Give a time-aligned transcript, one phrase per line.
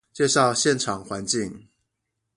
[0.11, 1.67] 介紹現場環境